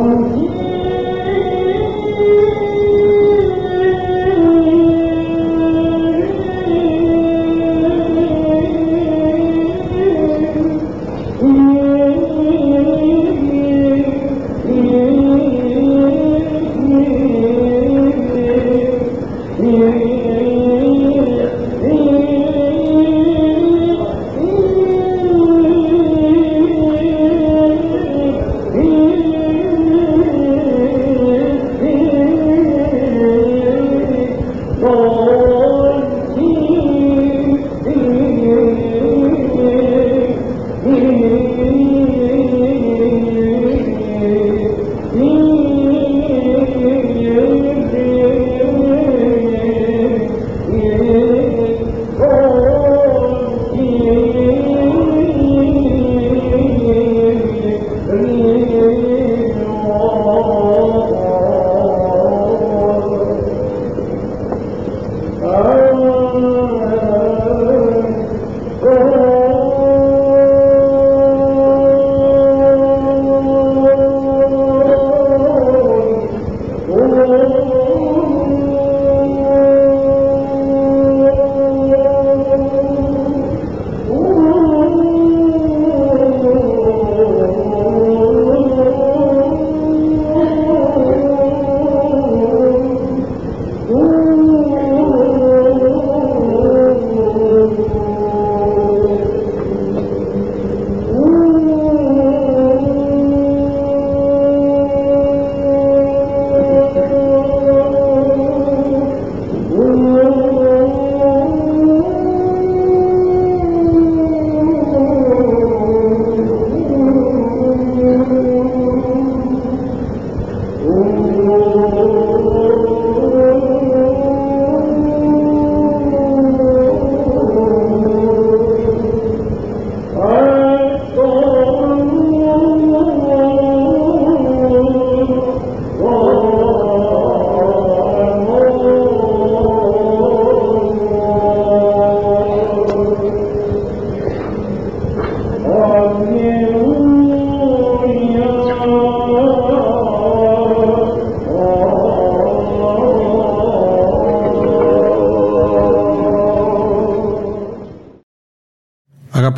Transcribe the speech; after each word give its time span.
Помоги 0.00 0.69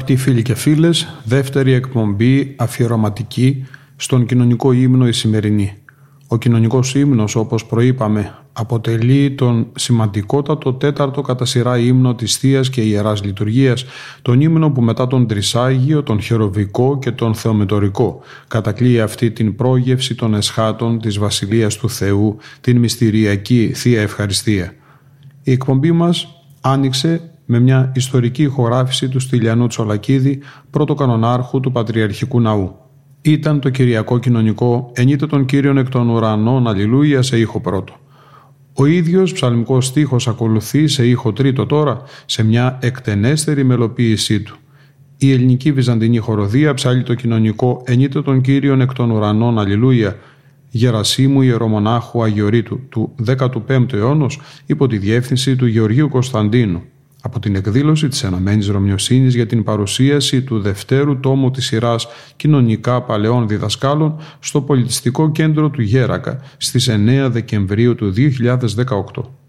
Αγαπητοί 0.03 0.23
φίλοι 0.23 0.43
και 0.43 0.55
φίλες, 0.55 1.21
δεύτερη 1.25 1.73
εκπομπή 1.73 2.55
αφιερωματική 2.57 3.67
στον 3.97 4.27
κοινωνικό 4.27 4.73
ύμνο 4.73 5.09
η 5.09 5.13
σημερινή. 5.13 5.77
Ο 6.27 6.39
κοινωνικός 6.39 6.95
ύμνος, 6.95 7.37
όπως 7.37 7.67
προείπαμε, 7.67 8.35
αποτελεί 8.53 9.31
τον 9.31 9.67
σημαντικότατο 9.77 10.73
τέταρτο 10.73 11.21
κατά 11.21 11.45
σειρά 11.45 11.79
ύμνο 11.79 12.15
της 12.15 12.37
Θείας 12.37 12.71
και 12.71 12.81
Ιεράς 12.81 13.25
Λειτουργίας, 13.25 13.85
τον 14.23 14.41
ύμνο 14.41 14.71
που 14.71 14.83
μετά 14.83 15.07
τον 15.07 15.27
Τρισάγιο, 15.27 16.03
τον 16.03 16.21
Χεροβικό 16.21 16.99
και 16.99 17.11
τον 17.11 17.35
Θεομετωρικό 17.35 18.21
κατακλείει 18.49 19.01
αυτή 19.01 19.31
την 19.31 19.57
πρόγευση 19.57 20.15
των 20.15 20.35
εσχάτων 20.35 21.01
της 21.01 21.19
Βασιλείας 21.19 21.77
του 21.77 21.91
Θεού, 21.91 22.37
την 22.61 22.79
μυστηριακή 22.79 23.73
Θεία 23.75 24.01
Ευχαριστία. 24.01 24.75
Η 25.43 25.53
εκπομπή 25.53 25.93
μας 25.93 26.29
άνοιξε 26.61 27.32
με 27.53 27.61
μια 27.61 27.93
ιστορική 27.95 28.43
ηχογράφηση 28.43 29.09
του 29.09 29.21
Στυλιανού 29.21 29.67
Τσολακίδη, 29.67 30.41
πρώτο 30.71 30.95
κανονάρχου 30.95 31.61
του 31.61 31.73
Πατριαρχικού 31.73 32.41
Ναού. 32.41 32.77
Ήταν 33.23 33.61
το 33.61 33.71
Κυριακό 33.71 34.19
Κοινωνικό 34.19 34.91
«Ενείτε 34.95 35.27
τον 35.27 35.45
Κύριον 35.45 35.79
εκ 35.79 35.89
των 35.89 36.09
ουρανών, 36.09 36.69
αλληλούια» 36.69 37.23
σε 37.23 37.39
ήχο 37.39 37.61
πρώτο. 37.61 37.95
Ο 38.73 38.87
ίδιος 38.87 39.33
ψαλμικός 39.33 39.87
στίχος 39.87 40.29
ακολουθεί 40.29 40.87
σε 40.87 41.07
ήχο 41.07 41.33
τρίτο 41.33 41.67
τώρα, 41.67 42.03
σε 42.27 42.43
μια 42.43 42.79
εκτενέστερη 42.83 43.65
μελοποίησή 43.65 44.41
του. 44.41 44.57
Η 45.17 45.33
ελληνική 45.33 45.73
βυζαντινή 45.73 46.19
χοροδία 46.19 46.75
ψάλει 46.75 47.03
το 47.03 47.15
κοινωνικό 47.15 47.83
«Ενείτε 47.85 48.23
τον 48.23 48.41
Κύριον 48.41 48.81
εκ 48.81 48.93
των 48.93 49.11
ουρανών, 49.11 49.59
αλληλούια» 49.59 50.17
Γερασίμου 50.69 51.43
Ιερομονάχου 51.43 52.23
Αγιορείτου 52.23 52.81
του 52.89 53.15
15ου 53.27 53.93
αιώνα 53.93 54.27
υπό 54.67 54.87
τη 54.87 54.99
διεύθυνση 54.99 55.57
του 55.57 55.67
Γεωργίου 55.67 56.09
Κωνσταντίνου 56.09 56.83
από 57.23 57.39
την 57.39 57.55
εκδήλωση 57.55 58.09
της 58.09 58.23
Ενωμένης 58.23 58.69
Ρωμιοσύνης 58.69 59.35
για 59.35 59.47
την 59.47 59.63
παρουσίαση 59.63 60.43
του 60.43 60.61
δευτέρου 60.61 61.21
τόμου 61.21 61.51
της 61.51 61.67
σειράς 61.67 62.07
κοινωνικά 62.37 63.03
παλαιών 63.03 63.49
διδασκάλων 63.49 64.17
στο 64.41 64.61
πολιτιστικό 64.61 65.31
κέντρο 65.31 65.71
του 65.71 65.83
Γέρακα 65.83 66.41
στις 66.57 66.91
9 66.91 67.29
Δεκεμβρίου 67.31 67.95
του 67.95 68.13
2018. 68.17 69.42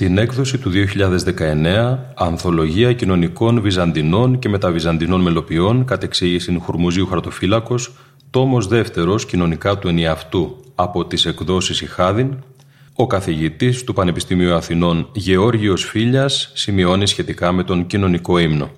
Στην 0.00 0.18
έκδοση 0.18 0.58
του 0.58 0.70
2019 0.70 1.98
«Ανθολογία 2.14 2.92
κοινωνικών 2.92 3.60
Βυζαντινών 3.60 4.38
και 4.38 4.48
μεταβυζαντινών 4.48 5.20
μελοποιών» 5.20 5.84
κατ' 5.84 6.02
εξήγηση 6.02 6.58
Χουρμουζίου 6.62 7.06
Χαρτοφύλακος, 7.06 7.92
τόμος 8.30 8.66
δεύτερος 8.66 9.26
κοινωνικά 9.26 9.78
του 9.78 9.88
ενιαυτού 9.88 10.56
από 10.74 11.06
τις 11.06 11.26
εκδόσεις 11.26 11.80
Ιχάδιν, 11.80 12.36
ο 12.94 13.06
καθηγητής 13.06 13.84
του 13.84 13.92
Πανεπιστημίου 13.92 14.54
Αθηνών 14.54 15.08
Γεώργιος 15.12 15.84
Φίλιας 15.84 16.50
σημειώνει 16.54 17.06
σχετικά 17.06 17.52
με 17.52 17.64
τον 17.64 17.86
κοινωνικό 17.86 18.38
ύμνο. 18.38 18.70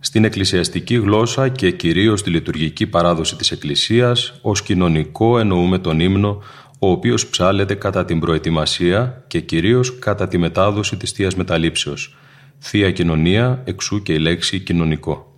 Στην 0.00 0.24
εκκλησιαστική 0.24 0.94
γλώσσα 0.94 1.48
και 1.48 1.70
κυρίως 1.70 2.20
στη 2.20 2.30
λειτουργική 2.30 2.86
παράδοση 2.86 3.36
της 3.36 3.50
Εκκλησίας, 3.50 4.38
ως 4.42 4.62
κοινωνικό 4.62 5.38
εννοούμε 5.38 5.78
τον 5.78 6.00
ύμνο 6.00 6.42
ο 6.78 6.90
οποίος 6.90 7.26
ψάλεται 7.26 7.74
κατά 7.74 8.04
την 8.04 8.20
προετοιμασία 8.20 9.24
και 9.26 9.40
κυρίως 9.40 9.98
κατά 9.98 10.28
τη 10.28 10.38
μετάδοση 10.38 10.96
της 10.96 11.10
Θείας 11.10 11.34
Μεταλήψεως. 11.34 12.16
Θεία 12.58 12.90
Κοινωνία, 12.90 13.62
εξού 13.64 14.02
και 14.02 14.12
η 14.12 14.18
λέξη 14.18 14.60
κοινωνικό. 14.60 15.34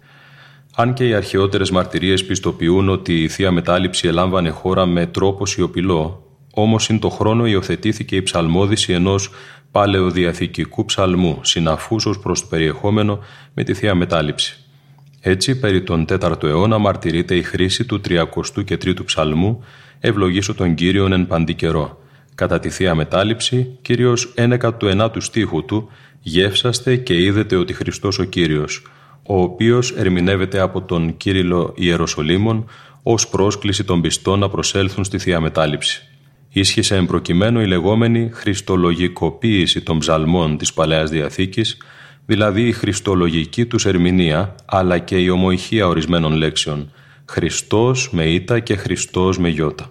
Αν 0.74 0.94
και 0.94 1.08
οι 1.08 1.14
αρχαιότερες 1.14 1.70
μαρτυρίες 1.70 2.24
πιστοποιούν 2.24 2.88
ότι 2.88 3.22
η 3.22 3.28
Θεία 3.28 3.50
Μετάληψη 3.50 4.08
ελάμβανε 4.08 4.50
χώρα 4.50 4.86
με 4.86 5.06
τρόπο 5.06 5.46
σιωπηλό, 5.46 6.22
όμως 6.54 6.84
συν 6.84 6.98
το 6.98 7.08
χρόνο 7.08 7.46
υιοθετήθηκε 7.46 8.16
η 8.16 8.22
ψαλμόδηση 8.22 8.92
ενός 8.92 9.30
παλαιοδιαθηκικού 9.70 10.84
ψαλμού, 10.84 11.38
συναφούς 11.42 12.06
ως 12.06 12.18
προς 12.18 12.40
το 12.40 12.46
περιεχόμενο 12.46 13.18
με 13.54 13.64
τη 13.64 13.74
Θεία 13.74 13.94
Μετάληψη. 13.94 14.56
Έτσι, 15.20 15.58
περί 15.58 15.82
τον 15.82 16.04
4ο 16.08 16.42
αιώνα 16.42 16.78
μαρτυρείται 16.78 17.36
η 17.36 17.42
χρήση 17.42 17.84
του 17.84 18.00
30ου 18.08 18.64
και 18.64 18.78
3ου 18.84 19.04
ψαλμού 19.04 19.64
«Ευλογήσω 20.00 20.54
τον 20.54 20.74
Κύριον 20.74 21.12
εν 21.12 21.26
παντικερό». 21.26 22.02
Κατά 22.34 22.60
τη 22.60 22.68
Θεία 22.70 22.94
Μετάληψη, 22.94 23.78
Κύριος 23.82 24.32
ένεκα 24.34 24.74
του 24.74 24.86
ενάτου 24.86 25.20
στίχου 25.20 25.64
του 25.64 25.90
«Γεύσαστε 26.20 26.96
και 26.96 27.22
είδετε 27.22 27.56
ότι 27.56 27.72
Χριστός 27.72 28.18
ο 28.18 28.24
Κύριος», 28.24 28.82
ο 29.22 29.40
οποίος 29.40 29.90
ερμηνεύεται 29.90 30.60
από 30.60 30.82
τον 30.82 31.16
Κύριλο 31.16 31.72
Ιεροσολύμων 31.76 32.64
ως 33.02 33.28
πρόσκληση 33.28 33.84
των 33.84 34.00
πιστών 34.00 34.38
να 34.38 34.48
προσέλθουν 34.48 35.04
στη 35.04 35.18
Θεία 35.18 35.40
Μετάληψη. 35.40 36.02
Ίσχυσε 36.52 36.96
εμπροκειμένου 36.96 37.60
η 37.60 37.66
λεγόμενη 37.66 38.30
χριστολογικοποίηση 38.32 39.80
των 39.80 39.98
ψαλμών 39.98 40.58
της 40.58 40.72
Παλαιάς 40.72 41.10
Διαθήκης, 41.10 41.76
δηλαδή 42.26 42.66
η 42.66 42.72
χριστολογική 42.72 43.66
τους 43.66 43.86
ερμηνεία, 43.86 44.54
αλλά 44.64 44.98
και 44.98 45.16
η 45.16 45.28
ομοηχία 45.28 45.86
ορισμένων 45.86 46.32
λέξεων, 46.32 46.92
Χριστός 47.30 48.10
με 48.12 48.24
ήττα 48.24 48.60
και 48.60 48.76
Χριστός 48.76 49.38
με 49.38 49.48
γιώτα. 49.48 49.90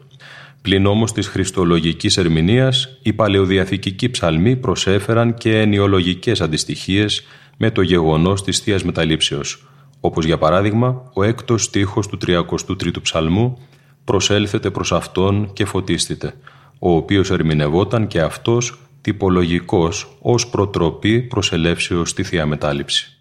Πλην 0.62 0.86
όμως 0.86 1.12
της 1.12 1.28
χριστολογικής 1.28 2.18
ερμηνείας, 2.18 2.98
οι 3.02 3.14
παλαιοδιαθηκικοί 3.14 4.10
ψαλμοί 4.10 4.56
προσέφεραν 4.56 5.34
και 5.34 5.60
ενιολογικές 5.60 6.42
αντιστοιχίες 6.42 7.24
με 7.58 7.72
το 7.72 7.82
γεγονός 7.82 8.44
της 8.44 8.60
Θείας 8.60 8.84
Μεταλήψεως, 8.84 9.68
όπως 10.00 10.26
για 10.26 10.38
παράδειγμα 10.38 11.12
ο 11.14 11.24
έκτος 11.24 11.64
στίχος 11.64 12.08
του 12.08 12.18
33ου 12.18 13.02
ψαλμού 13.02 13.58
«Προσέλθετε 14.04 14.70
προς 14.70 14.92
Αυτόν 14.92 15.54
και 15.54 15.66
φωτίστητε», 15.66 16.34
ο 16.80 16.96
οποίος 16.96 17.32
ερμηνευόταν 17.32 18.08
και 18.08 18.22
αυτός 18.22 18.80
τυπολογικός 19.02 20.18
ως 20.22 20.48
προτροπή 20.48 21.22
προσελεύσεως 21.22 22.10
στη 22.10 22.24
Θεία 22.24 22.46
Μετάληψη. 22.46 23.12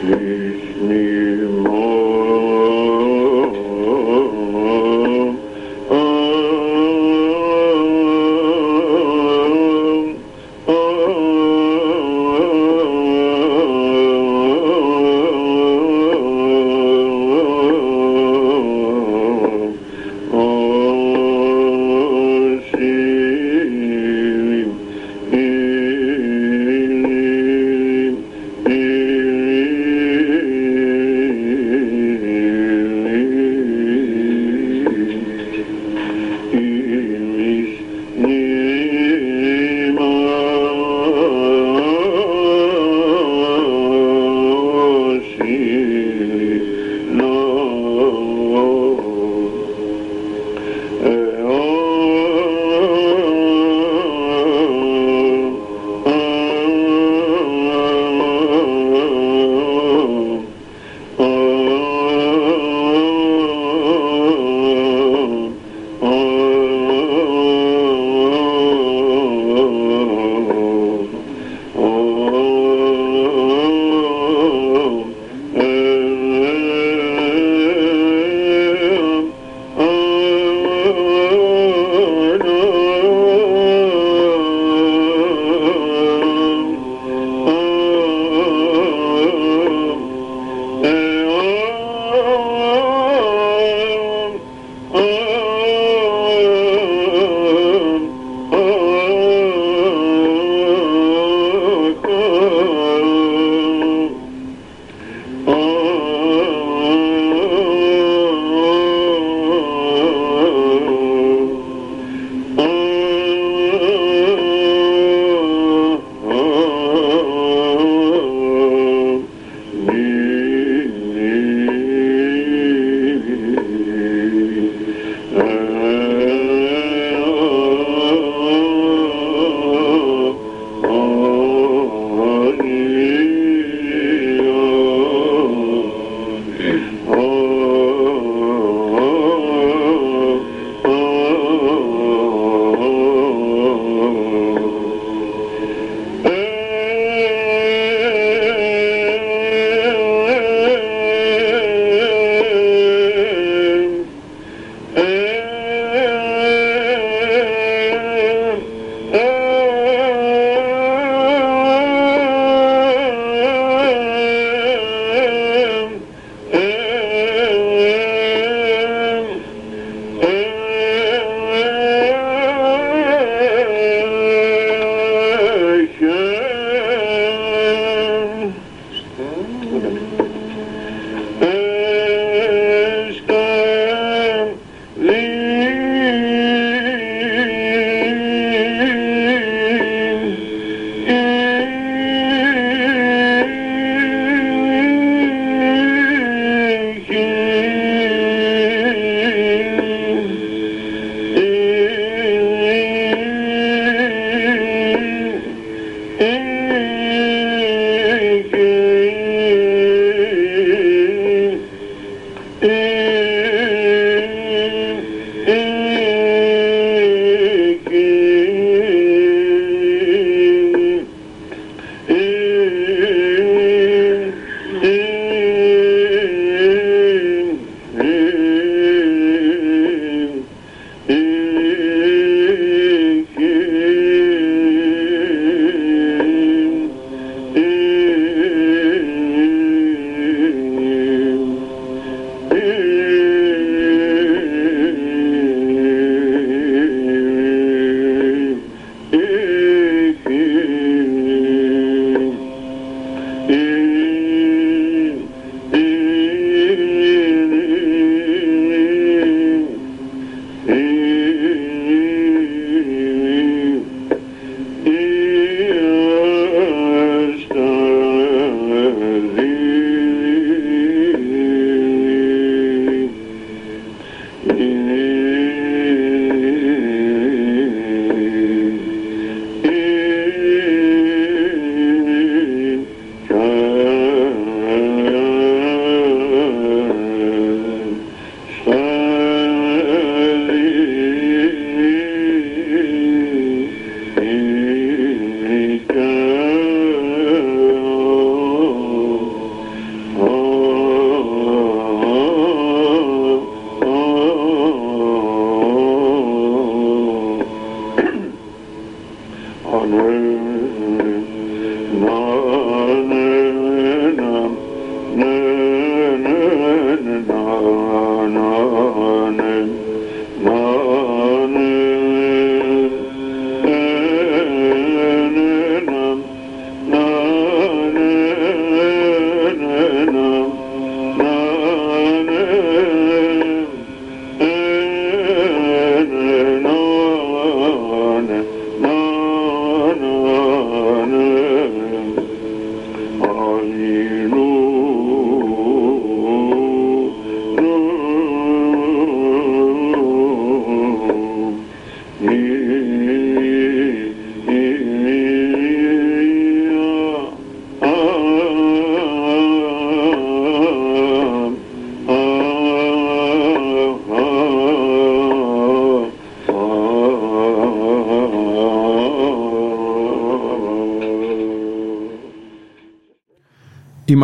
Vishnu 0.00 1.48
Mohan. 1.62 2.07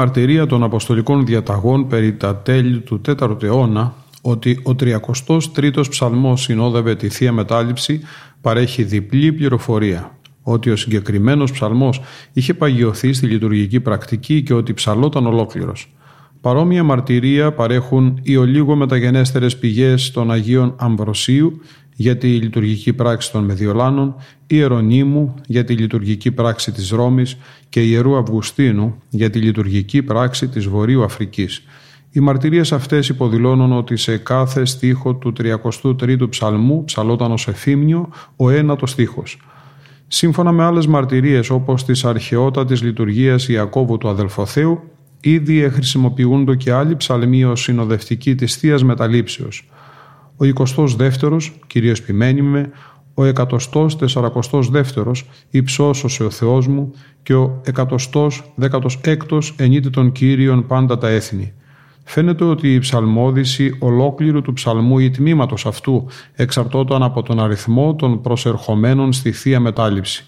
Μαρτυρία 0.05 0.47
των 0.47 0.63
Αποστολικών 0.63 1.27
Διαταγών 1.27 1.89
περί 1.89 2.15
τα 2.15 2.37
τέλη 2.37 2.79
του 2.79 3.01
4ου 3.07 3.43
αιώνα 3.43 3.95
ότι 4.23 4.61
ο 4.63 4.75
33ος 4.81 5.91
ψαλμός 5.91 6.43
συνόδευε 6.43 6.95
τη 6.95 7.09
Θεία 7.09 7.33
Μετάληψη 7.33 8.01
παρέχει 8.41 8.83
διπλή 8.83 9.33
πληροφορία 9.33 10.19
ότι 10.43 10.71
ο 10.71 10.77
συγκεκριμένος 10.77 11.53
ψαλμός 11.53 12.01
είχε 12.33 12.55
παγιωθεί 12.55 13.13
στη 13.13 13.27
λειτουργική 13.27 13.81
πρακτική 13.81 14.43
και 14.43 14.55
ότι 14.55 14.75
ψαλόταν 14.75 15.27
ολόκληρος. 15.27 15.95
Παρόμοια 16.45 16.83
μαρτυρία 16.83 17.53
παρέχουν 17.53 18.19
οι 18.23 18.37
ολίγο 18.37 18.75
μεταγενέστερες 18.75 19.59
πηγές 19.59 20.11
των 20.11 20.31
Αγίων 20.31 20.75
Αμβροσίου 20.77 21.61
για 21.95 22.17
τη 22.17 22.27
λειτουργική 22.27 22.93
πράξη 22.93 23.33
των 23.33 23.45
Μεδιολάνων, 23.45 24.15
Ιερονίμου 24.47 25.35
για 25.47 25.65
τη 25.65 25.75
λειτουργική 25.75 26.31
πράξη 26.31 26.73
της 26.73 26.91
Ρώμης 26.91 27.37
και 27.69 27.81
Ιερού 27.81 28.17
Αυγουστίνου 28.17 28.95
για 29.09 29.31
τη 29.31 29.39
λειτουργική 29.39 30.03
πράξη 30.03 30.49
της 30.49 30.67
Βορείου 30.67 31.05
Αφρικής. 31.05 31.65
Οι 32.11 32.21
μαρτυρίες 32.21 32.73
αυτές 32.73 33.09
υποδηλώνουν 33.09 33.73
ότι 33.73 33.97
σε 33.97 34.17
κάθε 34.17 34.65
στίχο 34.65 35.15
του 35.15 35.33
33ου 35.39 36.29
ψαλμού 36.29 36.85
ψαλόταν 36.85 37.33
ως 37.33 37.49
εφήμνιο 37.49 38.09
ο 38.37 38.51
ένατος 38.51 38.91
στίχος. 38.91 39.39
Σύμφωνα 40.09 40.53
με 40.53 40.65
άλλες 40.65 40.87
μαρτυρίες 40.87 41.51
όπως 41.51 41.85
της 41.85 42.05
αρχαιότατης 42.05 42.83
λειτουργίας 42.83 43.49
Ιακώβου 43.49 43.99
του 43.99 44.09
Αδελφοθέου, 44.09 44.83
ήδη 45.25 45.71
χρησιμοποιούνται 45.71 46.57
και 46.57 46.73
άλλοι 46.73 46.97
ψαλμοί 46.97 47.45
ως 47.45 47.63
συνοδευτικοί 47.63 48.35
της 48.35 48.57
Θείας 48.57 48.83
Μεταλήψεως. 48.83 49.69
Ο 50.37 50.45
22ος, 50.45 51.51
κυρίως 51.67 52.03
ποιμένιμε, 52.03 52.71
ο 53.15 53.23
142ος, 53.25 55.23
υψώσωσε 55.51 56.25
ο 56.25 56.31
Θεός 56.31 56.67
μου 56.67 56.93
και 57.23 57.35
ο 57.35 57.61
116ος 57.75 59.53
ενίτη 59.57 59.91
των 59.91 60.13
Κύριων 60.13 60.67
πάντα 60.67 60.99
τα 60.99 61.09
έθνη. 61.09 61.53
Φαίνεται 62.05 62.45
ότι 62.45 62.75
η 62.75 62.79
ψαλμόδηση 62.79 63.77
ολόκληρου 63.79 64.43
του 64.43 64.53
ψαλμού 64.53 64.99
ή 64.99 65.11
τμήματος 65.11 65.67
αυτού 65.67 66.07
εξαρτώταν 66.33 67.03
από 67.03 67.23
τον 67.23 67.41
αριθμό 67.41 67.95
των 67.95 68.21
προσερχομένων 68.21 69.13
στη 69.13 69.33
Θεία 69.33 69.61
Μετάληψη. 69.61 70.27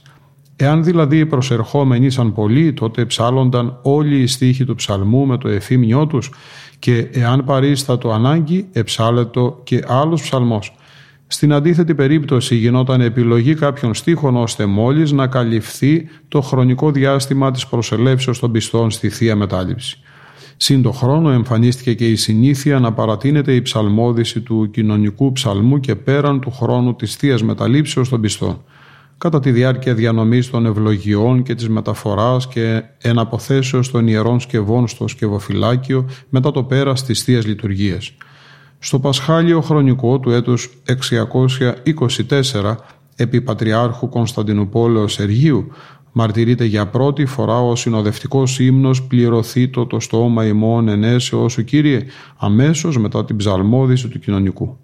Εάν 0.56 0.84
δηλαδή 0.84 1.18
οι 1.18 1.26
προσερχόμενοι 1.26 2.06
ήσαν 2.06 2.32
πολλοί, 2.32 2.72
τότε 2.72 3.04
ψάλλονταν 3.04 3.78
όλοι 3.82 4.20
οι 4.20 4.26
στίχοι 4.26 4.64
του 4.64 4.74
ψαλμού 4.74 5.26
με 5.26 5.38
το 5.38 5.48
εφήμιό 5.48 6.06
τους 6.06 6.30
και 6.78 7.08
εάν 7.12 7.44
παρίστατο 7.44 8.10
ανάγκη, 8.10 8.68
εψάλετο 8.72 9.60
και 9.64 9.82
άλλος 9.86 10.22
ψαλμός. 10.22 10.76
Στην 11.26 11.52
αντίθετη 11.52 11.94
περίπτωση 11.94 12.54
γινόταν 12.54 13.00
επιλογή 13.00 13.54
κάποιων 13.54 13.94
στίχων 13.94 14.36
ώστε 14.36 14.66
μόλις 14.66 15.12
να 15.12 15.26
καλυφθεί 15.26 16.08
το 16.28 16.40
χρονικό 16.40 16.90
διάστημα 16.90 17.50
της 17.50 17.66
προσελεύσεως 17.66 18.38
των 18.38 18.52
πιστών 18.52 18.90
στη 18.90 19.08
Θεία 19.08 19.36
Μετάληψη. 19.36 19.98
Συν 20.56 20.82
το 20.82 20.92
χρόνο 20.92 21.30
εμφανίστηκε 21.30 21.94
και 21.94 22.10
η 22.10 22.16
συνήθεια 22.16 22.80
να 22.80 22.92
παρατείνεται 22.92 23.54
η 23.54 23.62
ψαλμόδηση 23.62 24.40
του 24.40 24.70
κοινωνικού 24.70 25.32
ψαλμού 25.32 25.80
και 25.80 25.94
πέραν 25.94 26.40
του 26.40 26.50
χρόνου 26.50 26.94
της 26.94 27.14
Θείας 27.14 27.42
Μεταλήψεως 27.42 28.08
των 28.08 28.20
πιστών. 28.20 28.64
Κατά 29.18 29.40
τη 29.40 29.50
διάρκεια 29.50 29.94
διανομής 29.94 30.50
των 30.50 30.66
ευλογιών 30.66 31.42
και 31.42 31.55
της 31.55 31.68
μεταφοράς 31.68 32.48
και 32.48 32.83
εναποθέσεως 32.98 33.90
των 33.90 34.07
ιερών 34.07 34.40
σκευών 34.40 34.88
στο 34.88 35.09
σκευοφυλάκιο 35.09 36.09
μετά 36.29 36.50
το 36.50 36.62
πέρας 36.62 37.05
της 37.05 37.22
Θείας 37.22 37.46
Λειτουργίας. 37.46 38.12
Στο 38.79 38.98
Πασχάλιο 38.98 39.61
χρονικό 39.61 40.18
του 40.18 40.31
έτους 40.31 40.70
624 40.85 42.76
επί 43.16 43.40
Πατριάρχου 43.40 44.09
Κωνσταντινούπολεως 44.09 45.12
Σεργίου 45.12 45.66
μαρτυρείται 46.12 46.64
για 46.64 46.87
πρώτη 46.87 47.26
φορά 47.26 47.61
ο 47.61 47.76
συνοδευτικός 47.76 48.59
ύμνος 48.59 49.02
πληρωθεί 49.02 49.68
το, 49.68 49.87
το 49.87 50.00
στόμα 50.00 50.46
ημών 50.46 50.88
ενέσεως 50.88 51.52
σου 51.52 51.64
Κύριε 51.64 52.05
αμέσως 52.37 52.98
μετά 52.98 53.24
την 53.24 53.37
ψαλμόδηση 53.37 54.09
του 54.09 54.18
κοινωνικού. 54.18 54.79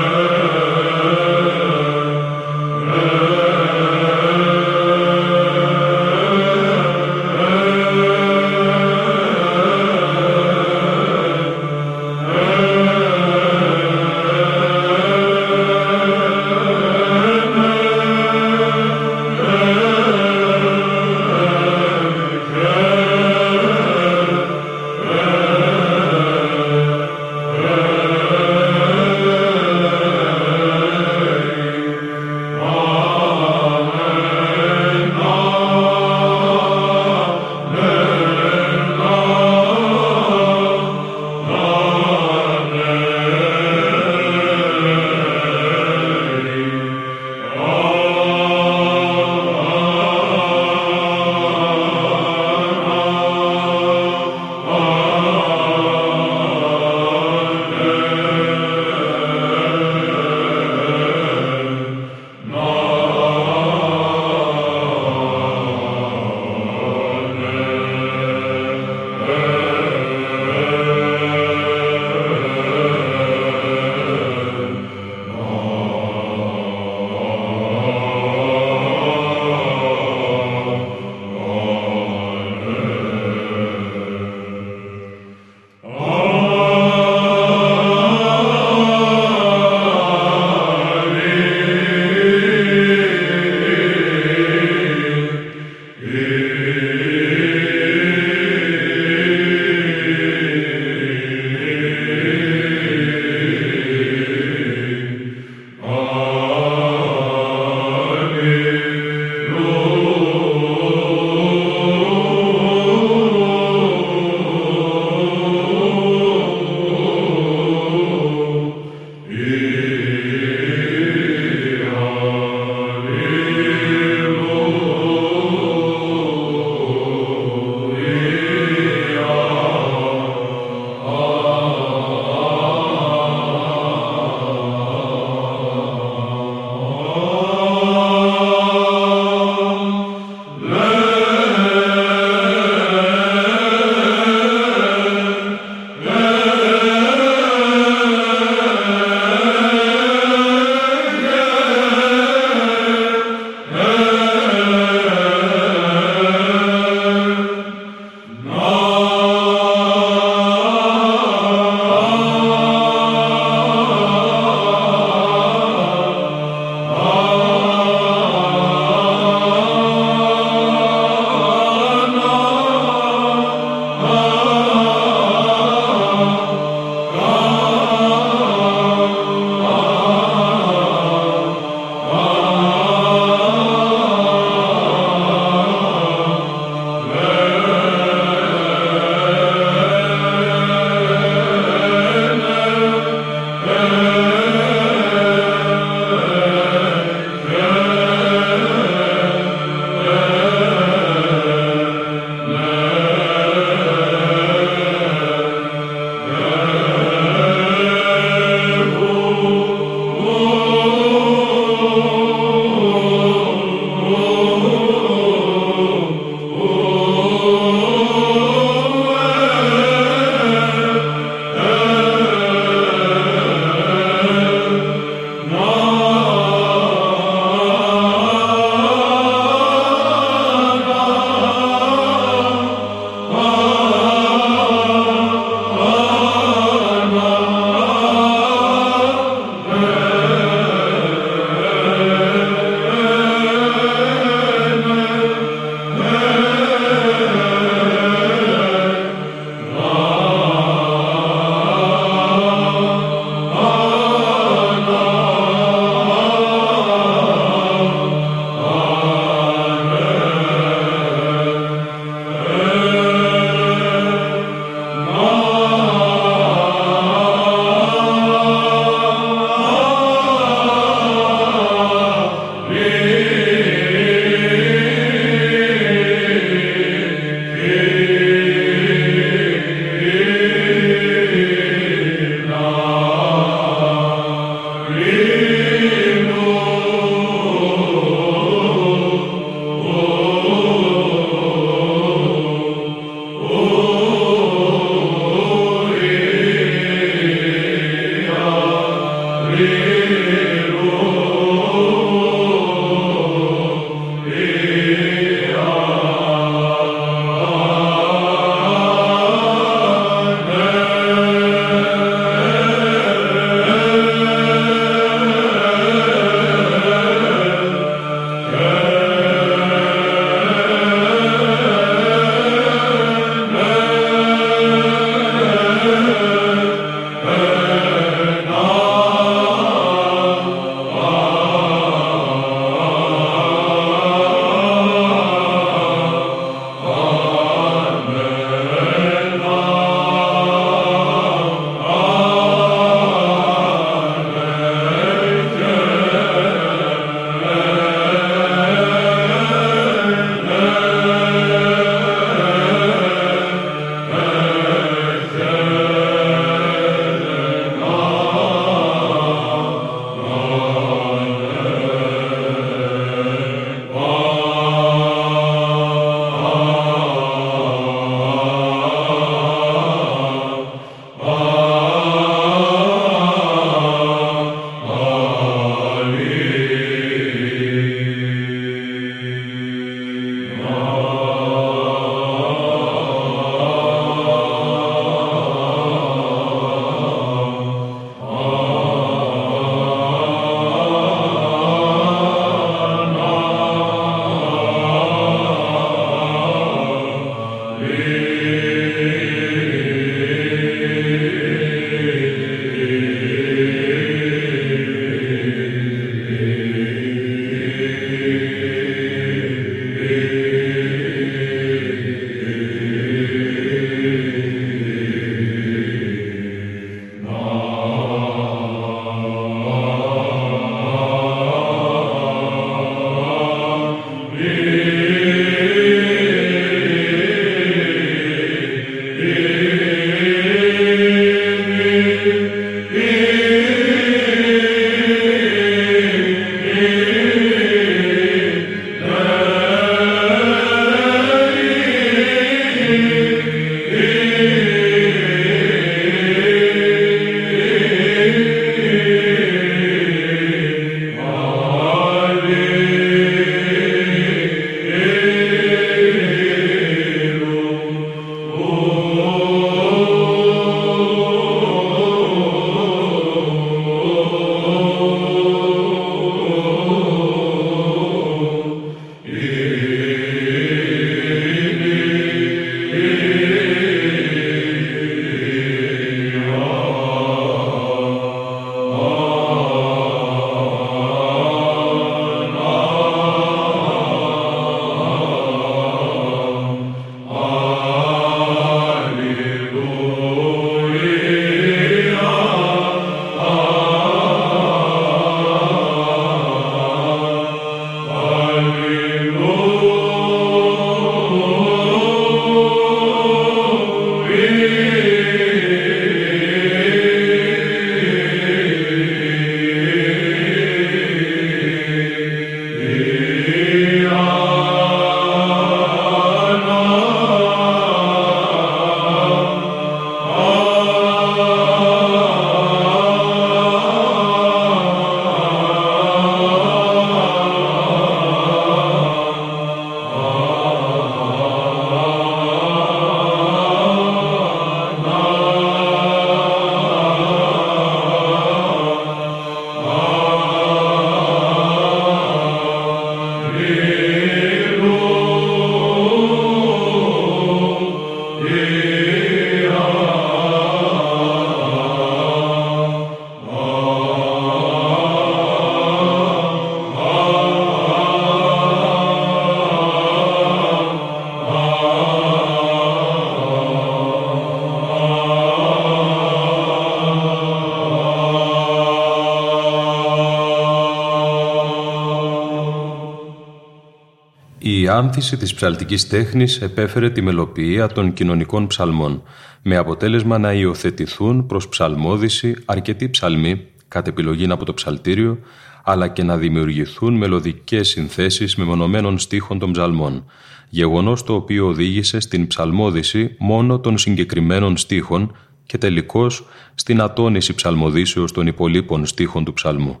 Άνθηση 574.98 575.36
της 575.36 575.54
ψαλτικής 575.54 576.08
τέχνης 576.08 576.60
επέφερε 576.60 577.10
τη 577.10 577.22
μελοποιία 577.22 577.86
των 577.86 578.12
κοινωνικών 578.12 578.66
ψαλμών, 578.66 579.22
με 579.62 579.76
αποτέλεσμα 579.76 580.38
να 580.38 580.52
υιοθετηθούν 580.52 581.46
προς 581.46 581.68
ψαλμόδηση 581.68 582.56
αρκετοί 582.64 583.10
ψαλμοί, 583.10 583.66
κατ' 583.88 584.06
επιλογή 584.06 584.50
από 584.50 584.64
το 584.64 584.74
ψαλτήριο, 584.74 585.38
αλλά 585.84 586.08
και 586.08 586.22
να 586.22 586.36
δημιουργηθούν 586.36 587.14
μελωδικές 587.14 587.88
συνθέσεις 587.88 588.56
μεμονωμένων 588.56 589.18
στίχων 589.18 589.58
των 589.58 589.72
ψαλμών, 589.72 590.24
γεγονός 590.68 591.24
το 591.24 591.34
οποίο 591.34 591.66
οδήγησε 591.66 592.20
στην 592.20 592.46
ψαλμόδηση 592.46 593.36
μόνο 593.38 593.78
των 593.78 593.98
συγκεκριμένων 593.98 594.76
στίχων 594.76 595.36
και 595.66 595.78
τελικώς 595.78 596.44
στην 596.74 597.00
ατόνιση 597.00 597.54
ψαλμοδίσεως 597.54 598.32
των 598.32 598.46
υπολείπων 598.46 599.06
στίχων 599.06 599.44
του 599.44 599.52
ψαλμού. 599.52 600.00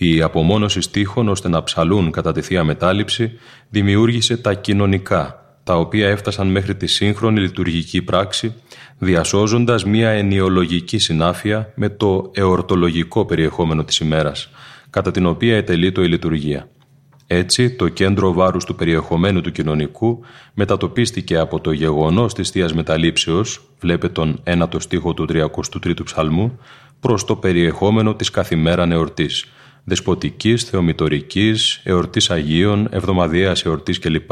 Η 0.00 0.22
απομόνωση 0.22 0.80
στίχων 0.80 1.28
ώστε 1.28 1.48
να 1.48 1.62
ψαλούν 1.62 2.10
κατά 2.10 2.32
τη 2.32 2.40
Θεία 2.40 2.64
Μετάληψη 2.64 3.32
δημιούργησε 3.70 4.36
τα 4.36 4.54
κοινωνικά, 4.54 5.56
τα 5.64 5.76
οποία 5.76 6.08
έφτασαν 6.08 6.46
μέχρι 6.48 6.74
τη 6.74 6.86
σύγχρονη 6.86 7.40
λειτουργική 7.40 8.02
πράξη, 8.02 8.54
διασώζοντας 8.98 9.84
μία 9.84 10.10
ενιολογική 10.10 10.98
συνάφεια 10.98 11.72
με 11.74 11.88
το 11.88 12.30
εορτολογικό 12.34 13.24
περιεχόμενο 13.24 13.84
της 13.84 13.98
ημέρας, 13.98 14.50
κατά 14.90 15.10
την 15.10 15.26
οποία 15.26 15.56
ετελείτο 15.56 16.02
η 16.02 16.08
λειτουργία. 16.08 16.68
Έτσι, 17.26 17.70
το 17.70 17.88
κέντρο 17.88 18.32
βάρους 18.32 18.64
του 18.64 18.74
περιεχομένου 18.74 19.40
του 19.40 19.52
κοινωνικού 19.52 20.20
μετατοπίστηκε 20.54 21.38
από 21.38 21.60
το 21.60 21.72
γεγονός 21.72 22.34
της 22.34 22.50
Θείας 22.50 22.74
Μεταλήψεως, 22.74 23.60
βλέπε 23.80 24.08
τον 24.08 24.40
ένατο 24.44 24.80
στίχο 24.80 25.14
του 25.14 25.26
33ου 25.28 26.04
ψαλμού, 26.04 26.58
προς 27.00 27.24
το 27.24 27.36
περιεχόμενο 27.36 28.14
της 28.14 28.30
καθημέραν 28.30 28.92
εορτής, 28.92 29.46
δεσποτικής, 29.88 30.64
θεομητορικής, 30.64 31.80
εορτής 31.84 32.30
Αγίων, 32.30 32.88
εβδομαδιαίας 32.90 33.64
εορτής 33.64 33.98
κλπ. 33.98 34.30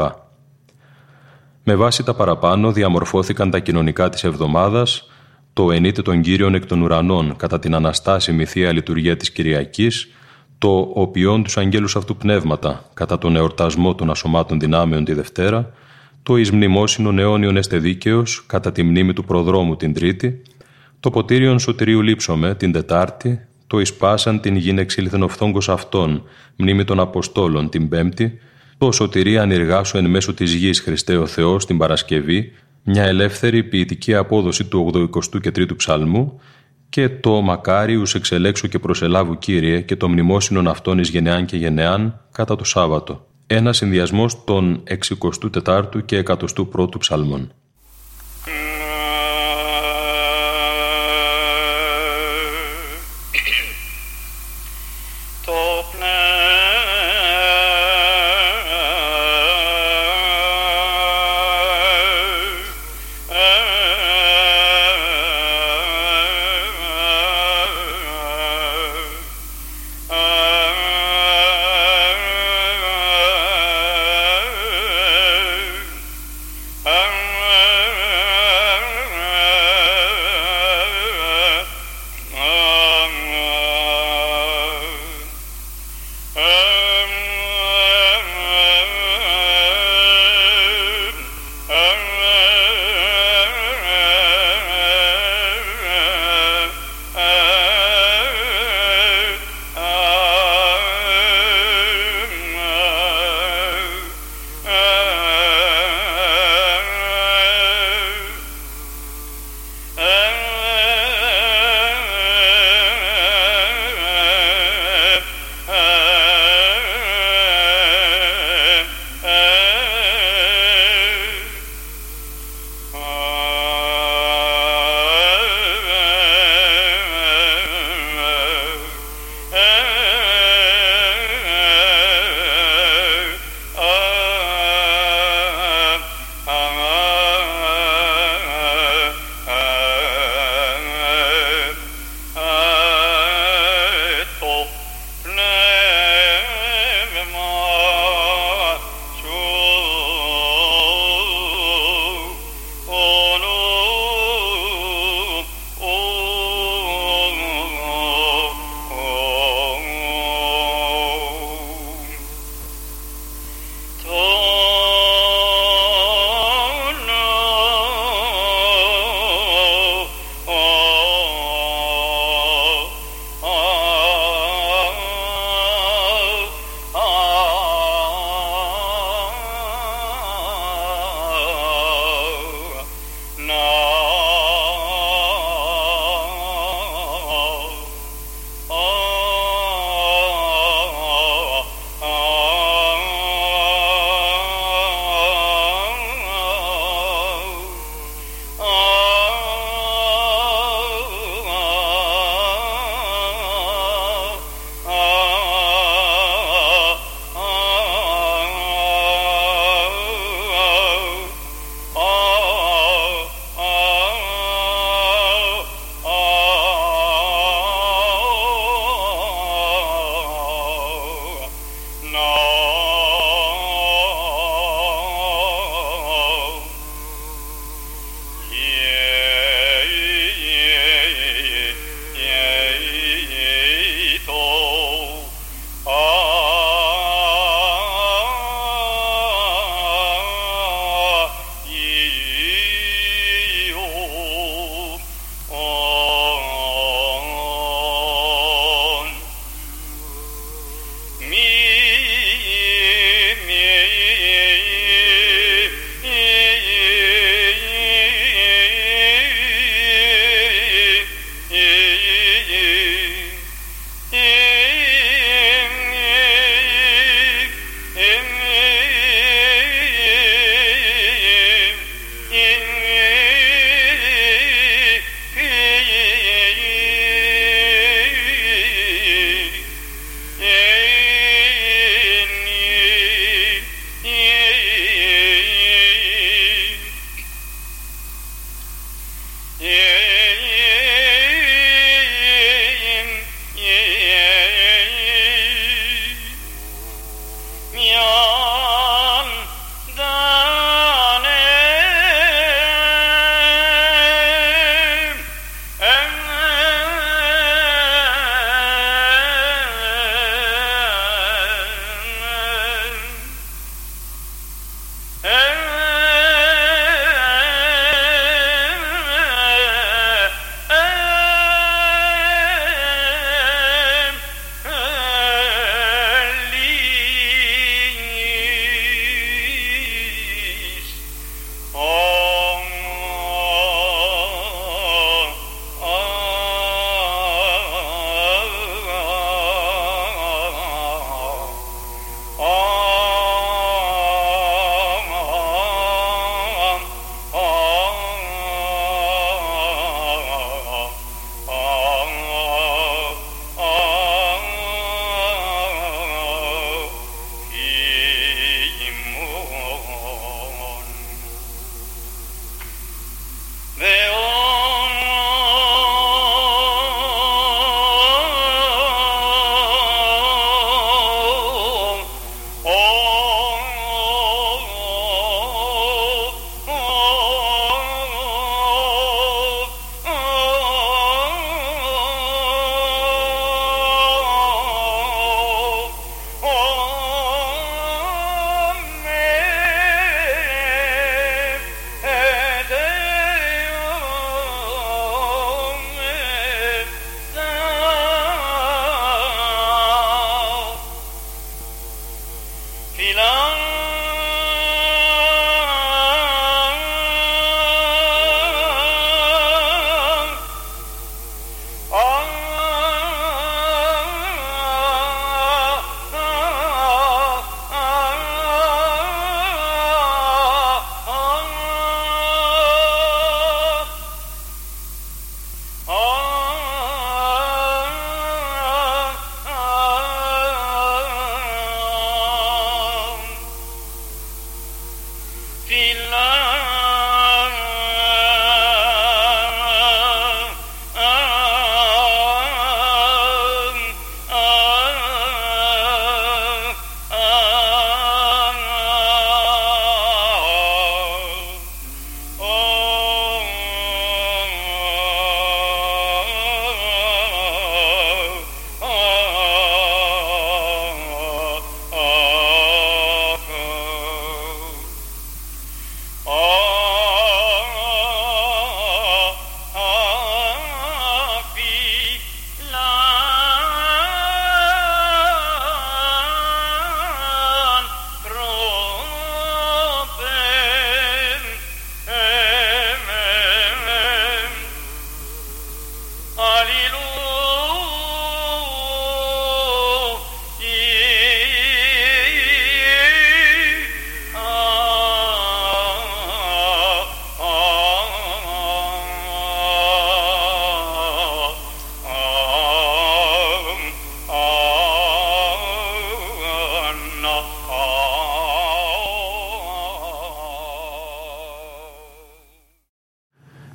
Με 1.63 1.75
βάση 1.75 2.03
τα 2.03 2.13
παραπάνω 2.13 2.71
διαμορφώθηκαν 2.71 3.49
τα 3.49 3.59
κοινωνικά 3.59 4.09
της 4.09 4.23
εβδομάδας, 4.23 5.09
το 5.53 5.71
ενίτε 5.71 6.01
των 6.01 6.21
Κύριων 6.21 6.55
εκ 6.55 6.65
των 6.65 6.81
ουρανών 6.81 7.35
κατά 7.35 7.59
την 7.59 7.75
Αναστάσιμη 7.75 8.45
Θεία 8.45 8.71
Λειτουργία 8.71 9.17
της 9.17 9.31
Κυριακής, 9.31 10.11
το 10.57 10.91
«Οποιών 10.93 11.43
τους 11.43 11.57
αγγέλους 11.57 11.95
αυτού 11.95 12.15
πνεύματα» 12.15 12.89
κατά 12.93 13.17
τον 13.17 13.35
εορτασμό 13.35 13.95
των 13.95 14.09
ασωμάτων 14.09 14.59
δυνάμεων 14.59 15.05
τη 15.05 15.13
Δευτέρα, 15.13 15.71
το 16.23 16.37
«Εις 16.37 16.51
μνημόσυνον 16.51 17.19
αιώνιον 17.19 17.57
εστε 17.57 17.77
δίκαιος» 17.77 18.43
κατά 18.47 18.71
τη 18.71 18.83
μνήμη 18.83 19.13
του 19.13 19.23
προδρόμου 19.23 19.75
την 19.75 19.93
Τρίτη, 19.93 20.41
το 20.99 21.09
«Ποτήριον 21.09 21.59
σωτηρίου 21.59 22.01
λείψομε» 22.01 22.55
την 22.55 22.71
Τετάρτη, 22.71 23.47
το 23.67 23.79
«Ισπάσαν 23.79 24.39
την 24.39 24.55
γη 24.55 24.73
εξήλθεν 24.77 25.29
αυτών» 25.67 26.23
μνήμη 26.55 26.83
των 26.83 26.99
Αποστόλων 26.99 27.69
την 27.69 27.89
Πέμπτη, 27.89 28.39
το 28.77 28.91
«Σωτηρία 28.91 29.41
ανεργάσου 29.41 29.97
εν 29.97 30.05
μέσω 30.05 30.33
της 30.33 30.53
γης 30.53 30.79
Χριστέ 30.79 31.17
ο 31.17 31.25
Θεός» 31.25 31.65
την 31.65 31.77
Παρασκευή, 31.77 32.51
μια 32.83 33.03
ελεύθερη 33.03 33.63
ποιητική 33.63 34.15
απόδοση 34.15 34.65
του 34.65 34.91
82ου 34.93 35.41
και 35.41 35.51
3ου 35.55 35.75
ψαλμού 35.77 36.39
και 36.89 37.09
το 37.09 37.41
«Μακάριους 37.41 38.15
εξελέξου 38.15 38.67
και 38.67 38.79
προσελάβου 38.79 39.37
Κύριε» 39.37 39.81
και 39.81 39.95
το 39.95 40.09
μνημόσυνον 40.09 40.67
αυτών 40.67 40.99
εις 40.99 41.09
γενεάν 41.09 41.45
και 41.45 41.57
γενεάν 41.57 42.21
κατά 42.31 42.55
το 42.55 42.63
Σάββατο. 42.63 43.25
Ένας 43.47 43.77
συνδυασμός 43.77 44.43
των 44.43 44.83
64ου 45.63 46.05
και 46.05 46.23
101ου 46.27 46.99
ψαλμών. 46.99 47.51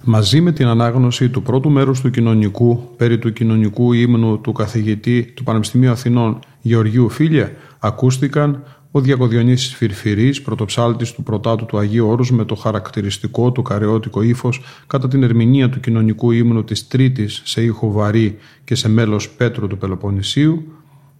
Μαζί 0.04 0.40
με 0.40 0.52
την 0.52 0.66
ανάγνωση 0.66 1.28
του 1.28 1.42
πρώτου 1.42 1.70
μέρους 1.70 2.00
του 2.00 2.10
κοινωνικού 2.10 2.88
περί 2.96 3.18
του 3.18 3.32
κοινωνικού 3.32 3.92
ύμνου 3.92 4.40
του 4.40 4.52
καθηγητή 4.52 5.32
του 5.36 5.42
Πανεπιστημίου 5.42 5.90
Αθηνών 5.90 6.38
Γεωργίου 6.60 7.08
Φίλια 7.08 7.52
ακούστηκαν 7.78 8.62
ο 8.90 9.00
Διακοδιονύσης 9.00 9.74
Φυρφυρής, 9.74 10.42
πρωτοψάλτης 10.42 11.12
του 11.12 11.22
πρωτάτου 11.22 11.66
του 11.66 11.78
Αγίου 11.78 12.08
Όρους 12.08 12.30
με 12.30 12.44
το 12.44 12.54
χαρακτηριστικό 12.54 13.52
του 13.52 13.62
καρεώτικο 13.62 14.22
ύφος 14.22 14.60
κατά 14.86 15.08
την 15.08 15.22
ερμηνεία 15.22 15.68
του 15.68 15.80
κοινωνικού 15.80 16.30
ύμνου 16.30 16.64
της 16.64 16.88
Τρίτης 16.88 17.42
σε 17.44 17.62
ήχο 17.62 17.90
βαρύ 17.90 18.38
και 18.64 18.74
σε 18.74 18.88
μέλος 18.88 19.30
Πέτρου 19.30 19.66
του 19.66 19.78
Πελοποννησίου, 19.78 20.64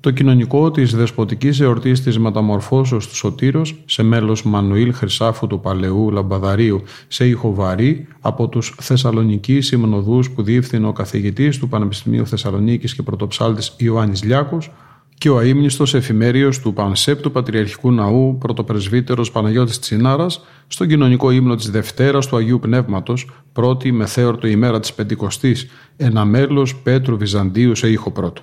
το 0.03 0.11
κοινωνικό 0.11 0.71
της 0.71 0.95
δεσποτικής 0.95 1.61
εορτής 1.61 2.03
της 2.03 2.19
μεταμορφώσεως 2.19 3.09
του 3.09 3.15
Σωτήρος 3.17 3.83
σε 3.85 4.03
μέλος 4.03 4.43
Μανουήλ 4.43 4.95
Χρυσάφου 4.95 5.47
του 5.47 5.61
Παλαιού 5.61 6.11
Λαμπαδαρίου 6.11 6.83
σε 7.09 7.29
ήχο 7.29 7.55
βαρύ 7.55 8.09
από 8.21 8.49
τους 8.49 8.75
Θεσσαλονικοί 8.81 9.61
Συμνοδούς 9.61 10.31
που 10.31 10.43
διεύθυνε 10.43 10.87
ο 10.87 10.93
καθηγητής 10.93 11.59
του 11.59 11.69
Πανεπιστημίου 11.69 12.27
Θεσσαλονίκης 12.27 12.95
και 12.95 13.03
πρωτοψάλτης 13.03 13.75
Ιωάννης 13.77 14.25
Λιάκος 14.25 14.71
και 15.19 15.29
ο 15.29 15.39
αείμνηστος 15.39 15.95
εφημέριος 15.95 16.61
του 16.61 16.73
Πανσέπτου 16.73 17.31
Πατριαρχικού 17.31 17.93
Ναού 17.93 18.39
πρωτοπρεσβύτερος 18.39 19.31
Παναγιώτης 19.31 19.79
Τσινάρας 19.79 20.45
στον 20.67 20.89
κοινωνικό 20.89 21.31
ύμνο 21.31 21.55
της 21.55 21.71
Δευτέρας 21.71 22.27
του 22.27 22.37
Αγίου 22.37 22.59
Πνεύματος 22.59 23.31
πρώτη 23.53 23.93
μεθέωρτο 23.93 24.47
ημέρα 24.47 24.81
της 24.81 24.93
Πεντηκοστής 24.93 25.67
ένα 25.97 26.25
μέλος 26.25 26.77
Πέτρου 26.77 27.17
Βυζαντίου 27.17 27.75
σε 27.75 27.89
ήχο 27.91 28.11
πρώτο. 28.11 28.43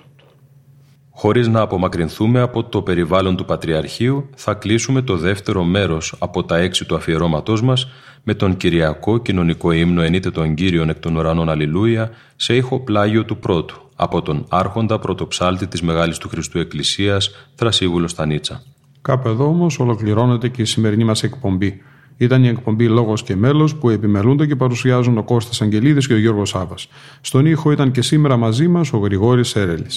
Χωρίς 1.22 1.47
να 1.47 1.61
απομακρυνθούμε 1.61 2.39
από 2.39 2.63
το 2.63 2.82
περιβάλλον 2.82 3.36
του 3.36 3.45
Πατριαρχείου, 3.45 4.30
θα 4.36 4.53
κλείσουμε 4.53 5.01
το 5.01 5.17
δεύτερο 5.17 5.63
μέρος 5.63 6.15
από 6.20 6.43
τα 6.43 6.57
έξι 6.57 6.86
του 6.86 6.95
αφιερώματός 6.95 7.61
μας 7.61 7.88
με 8.24 8.34
τον 8.34 8.57
Κυριακό 8.57 9.17
κοινωνικό 9.17 9.72
ύμνο 9.72 10.01
«Ενείτε 10.01 10.32
τον 10.32 10.53
Κύριον 10.53 10.89
εκ 10.89 10.99
των 10.99 11.15
ουρανών 11.15 11.49
Αλληλούια» 11.49 12.09
σε 12.36 12.55
ήχο 12.55 12.80
πλάγιο 12.80 13.26
του 13.26 13.38
πρώτου, 13.38 13.82
από 13.95 14.22
τον 14.22 14.45
άρχοντα 14.49 14.99
πρωτοψάλτη 14.99 15.67
της 15.67 15.82
Μεγάλης 15.82 16.17
του 16.17 16.30
Χριστού 16.30 16.59
Εκκλησίας, 16.59 17.32
Θρασίβουλο 17.55 18.07
Στανίτσα. 18.07 18.63
Κάπου 19.01 19.28
εδώ 19.28 19.45
όμως 19.45 19.80
ολοκληρώνεται 19.80 20.47
και 20.47 20.61
η 20.61 20.65
σημερινή 20.65 21.03
μας 21.03 21.24
εκπομπή. 21.24 21.82
Ήταν 22.17 22.43
η 22.43 22.47
εκπομπή 22.47 22.88
Λόγος 22.88 23.24
και 23.24 23.36
Μέλος 23.36 23.76
που 23.76 23.89
επιμελούνται 23.89 24.45
και 24.45 24.55
παρουσιάζουν 24.55 25.17
ο 25.17 25.24
Κώστας 25.24 25.61
Αγγελίδης 25.61 26.07
και 26.07 26.13
ο 26.13 26.17
Γιώργος 26.17 26.49
Σάβα. 26.49 26.76
Στον 27.22 27.45
ήχο 27.45 27.72
ήταν 27.72 27.91
και 27.91 28.01
σήμερα 28.01 28.38
μαζί 28.38 28.67
μας 28.67 28.93
ο 28.93 28.97
Γρηγόρης 28.97 29.47
Σέρελη. 29.47 29.88